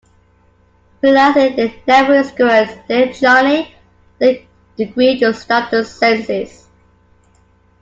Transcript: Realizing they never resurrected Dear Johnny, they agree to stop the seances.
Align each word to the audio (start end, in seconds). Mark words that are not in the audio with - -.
Realizing 1.03 1.55
they 1.57 1.83
never 1.85 2.13
resurrected 2.13 2.87
Dear 2.87 3.13
Johnny, 3.13 3.75
they 4.17 4.47
agree 4.79 5.19
to 5.19 5.31
stop 5.31 5.69
the 5.69 5.85
seances. 5.85 6.65